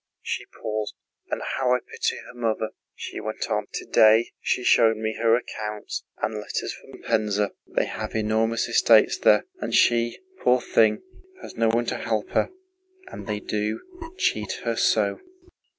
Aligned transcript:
—she 0.23 0.47
paused. 0.59 0.95
"And 1.29 1.43
how 1.43 1.75
I 1.75 1.79
pity 1.91 2.15
her 2.25 2.33
mother," 2.33 2.69
she 2.95 3.19
went 3.19 3.51
on; 3.51 3.67
"today 3.71 4.31
she 4.39 4.63
showed 4.63 4.97
me 4.97 5.13
her 5.21 5.35
accounts 5.35 6.05
and 6.23 6.33
letters 6.33 6.73
from 6.73 7.03
Pénza 7.03 7.51
(they 7.67 7.85
have 7.85 8.15
enormous 8.15 8.67
estates 8.67 9.19
there), 9.19 9.45
and 9.59 9.75
she, 9.75 10.17
poor 10.39 10.59
thing, 10.59 11.03
has 11.43 11.53
no 11.55 11.69
one 11.69 11.85
to 11.85 11.97
help 11.97 12.31
her, 12.31 12.49
and 13.11 13.27
they 13.27 13.39
do 13.39 13.79
cheat 14.17 14.61
her 14.63 14.75
so!" 14.75 15.19